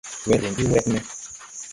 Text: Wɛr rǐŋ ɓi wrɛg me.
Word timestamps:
Wɛr 0.27 0.39
rǐŋ 0.41 0.53
ɓi 0.57 0.63
wrɛg 0.71 0.85
me. 0.93 0.99